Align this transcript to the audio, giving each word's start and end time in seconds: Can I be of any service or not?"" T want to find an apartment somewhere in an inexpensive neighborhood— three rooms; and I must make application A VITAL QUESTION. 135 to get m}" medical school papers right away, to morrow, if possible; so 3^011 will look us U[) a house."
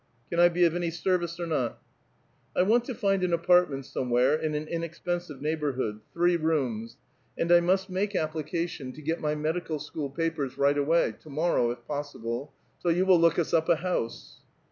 Can 0.31 0.39
I 0.39 0.49
be 0.49 0.63
of 0.65 0.73
any 0.75 0.89
service 0.89 1.39
or 1.39 1.45
not?"" 1.45 1.79
T 2.57 2.63
want 2.63 2.85
to 2.85 2.95
find 2.95 3.23
an 3.23 3.33
apartment 3.33 3.85
somewhere 3.85 4.33
in 4.33 4.55
an 4.55 4.67
inexpensive 4.67 5.43
neighborhood— 5.43 5.99
three 6.15 6.37
rooms; 6.37 6.97
and 7.37 7.51
I 7.51 7.59
must 7.59 7.87
make 7.87 8.15
application 8.15 8.87
A 8.87 8.89
VITAL 8.93 9.03
QUESTION. 9.05 9.21
135 9.21 9.21
to 9.21 9.21
get 9.21 9.29
m}" 9.29 9.41
medical 9.43 9.77
school 9.77 10.09
papers 10.09 10.57
right 10.57 10.75
away, 10.79 11.13
to 11.21 11.29
morrow, 11.29 11.69
if 11.69 11.85
possible; 11.85 12.51
so 12.79 12.89
3^011 12.89 13.05
will 13.05 13.19
look 13.21 13.37
us 13.37 13.53
U[) 13.53 13.59
a 13.59 13.75
house." 13.75 14.39